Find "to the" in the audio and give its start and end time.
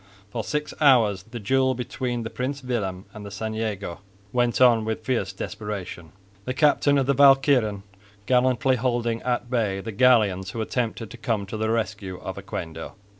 11.45-11.69